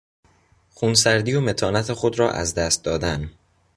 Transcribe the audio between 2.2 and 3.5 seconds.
از دست دادن